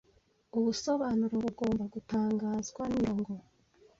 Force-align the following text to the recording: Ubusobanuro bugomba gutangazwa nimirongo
Ubusobanuro 0.57 1.35
bugomba 1.45 1.83
gutangazwa 1.93 2.81
nimirongo 2.87 3.31